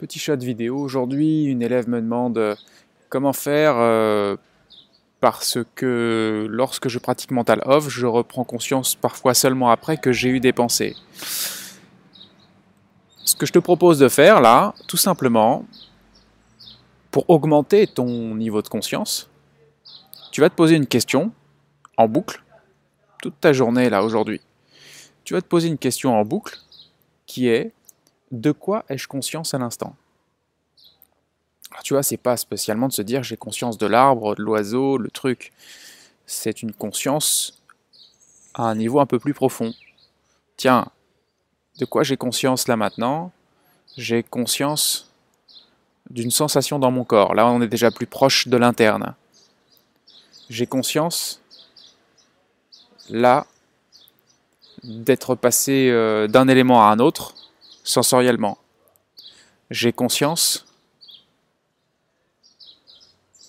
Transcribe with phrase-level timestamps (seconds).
[0.00, 0.78] Petit shot vidéo.
[0.78, 2.56] Aujourd'hui, une élève me demande euh,
[3.10, 4.34] comment faire euh,
[5.20, 10.30] parce que lorsque je pratique mental off, je reprends conscience parfois seulement après que j'ai
[10.30, 10.96] eu des pensées.
[13.26, 15.66] Ce que je te propose de faire là, tout simplement,
[17.10, 19.28] pour augmenter ton niveau de conscience,
[20.32, 21.30] tu vas te poser une question
[21.98, 22.42] en boucle
[23.20, 24.40] toute ta journée là aujourd'hui.
[25.24, 26.56] Tu vas te poser une question en boucle
[27.26, 27.74] qui est
[28.30, 29.94] de quoi ai-je conscience à l'instant?
[31.70, 34.98] Alors tu vois, c'est pas spécialement de se dire j'ai conscience de l'arbre, de l'oiseau,
[34.98, 35.52] le truc.
[36.26, 37.62] C'est une conscience
[38.54, 39.72] à un niveau un peu plus profond.
[40.56, 40.86] Tiens,
[41.78, 43.32] de quoi j'ai conscience là maintenant?
[43.96, 45.10] J'ai conscience
[46.10, 47.34] d'une sensation dans mon corps.
[47.34, 49.14] Là, on est déjà plus proche de l'interne.
[50.48, 51.40] J'ai conscience
[53.08, 53.46] là
[54.82, 57.34] d'être passé euh, d'un élément à un autre
[57.84, 58.58] sensoriellement.
[59.70, 60.66] J'ai conscience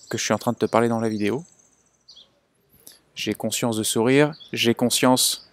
[0.08, 1.44] que je suis en train de te parler dans la vidéo.
[3.14, 4.34] J'ai conscience de sourire.
[4.52, 5.48] J'ai conscience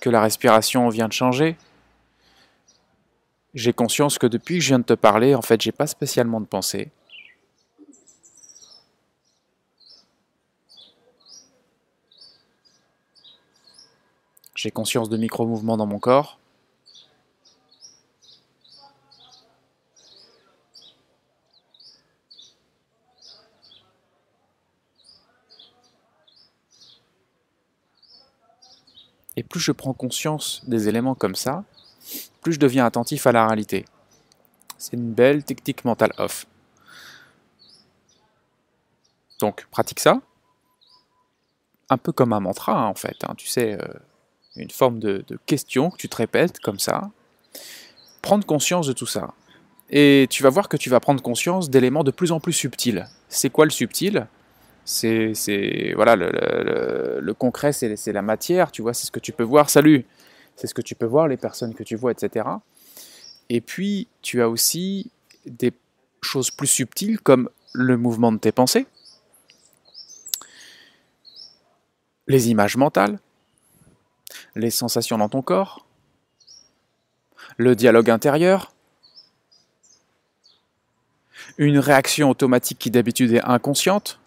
[0.00, 1.56] que la respiration vient de changer.
[3.54, 6.40] J'ai conscience que depuis que je viens de te parler, en fait, j'ai pas spécialement
[6.40, 6.90] de pensée.
[14.54, 16.38] J'ai conscience de micro-mouvements dans mon corps.
[29.36, 31.64] Et plus je prends conscience des éléments comme ça,
[32.42, 33.84] plus je deviens attentif à la réalité.
[34.78, 36.46] C'est une belle technique mentale off.
[39.40, 40.20] Donc, pratique ça.
[41.88, 43.16] Un peu comme un mantra, hein, en fait.
[43.24, 43.34] Hein.
[43.36, 43.86] tu sais, euh,
[44.56, 47.10] une forme de, de, question que tu te répètes comme ça.
[48.22, 49.34] Prendre conscience de tout ça.
[49.90, 53.06] Et tu vas voir que tu vas prendre conscience d'éléments de plus en plus subtils.
[53.28, 54.26] C'est quoi le subtil?
[54.84, 59.70] C'est voilà le, concret, c'est la matière, tu vois, c'est ce que tu peux voir.
[59.70, 60.04] Salut,
[60.56, 62.46] c'est ce que tu peux voir, les personnes que tu vois, etc.
[63.48, 65.10] Et puis tu as aussi
[65.46, 65.72] des
[66.20, 68.86] choses plus subtiles comme le mouvement de tes pensées,
[72.28, 73.18] les images mentales,
[74.54, 75.86] les sensations dans ton corps,
[77.56, 78.72] le dialogue intérieur,
[81.58, 84.18] une réaction automatique qui d'habitude est inconsciente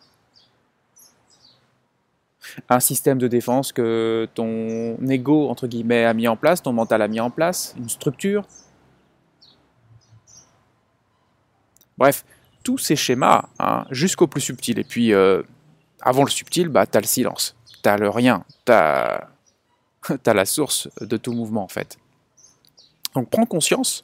[2.70, 7.02] un système de défense que ton ego, entre guillemets, a mis en place, ton mental
[7.02, 8.46] a mis en place, une structure.
[11.98, 12.26] Bref,
[12.64, 14.80] tous ces schémas, hein, jusqu'au plus subtil.
[14.80, 15.44] Et puis, euh,
[16.02, 19.30] avant le subtil, bah, tu as le silence, tu as le rien, tu as,
[20.26, 21.98] as la source de tout mouvement, en fait.
[23.14, 24.04] Donc, prends conscience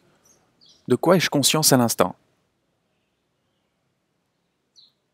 [0.88, 2.16] de quoi ai-je conscience à l'instant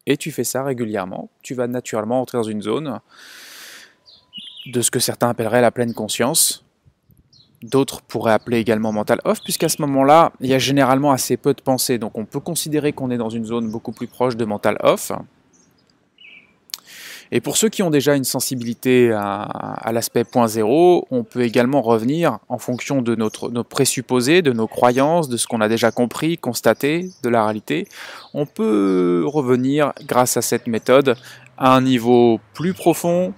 [0.07, 2.99] et tu fais ça régulièrement, tu vas naturellement entrer dans une zone
[4.65, 6.63] de ce que certains appelleraient la pleine conscience.
[7.61, 11.53] D'autres pourraient appeler également mental off, puisqu'à ce moment-là, il y a généralement assez peu
[11.53, 11.97] de pensées.
[11.97, 15.11] Donc on peut considérer qu'on est dans une zone beaucoup plus proche de mental off.
[17.31, 21.81] Et pour ceux qui ont déjà une sensibilité à, l'aspect point zéro, on peut également
[21.81, 25.91] revenir en fonction de notre, nos présupposés, de nos croyances, de ce qu'on a déjà
[25.91, 27.87] compris, constaté, de la réalité.
[28.33, 31.15] On peut revenir, grâce à cette méthode,
[31.57, 33.33] à un niveau plus profond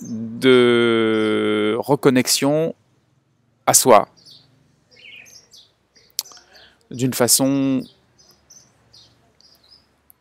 [0.00, 2.74] de reconnexion
[3.66, 4.08] à soi,
[6.90, 7.82] d'une façon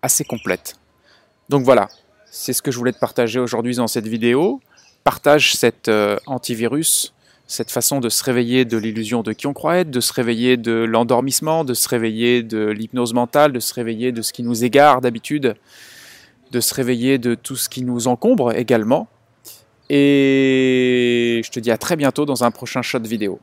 [0.02, 0.76] assez complète.
[1.50, 1.88] Donc voilà,
[2.38, 4.62] c'est ce que je voulais te partager aujourd'hui dans cette vidéo.
[5.04, 7.14] Partage cet euh, antivirus,
[7.48, 10.56] cette façon de se réveiller de l'illusion de qui on croit être, de se réveiller
[10.56, 14.64] de l'endormissement, de se réveiller de l'hypnose mentale, de se réveiller de ce qui nous
[14.64, 15.56] égare d'habitude,
[16.52, 19.08] de se réveiller de tout ce qui nous encombre également.
[19.90, 23.40] Et je te dis à très bientôt dans un prochain shot vidéo.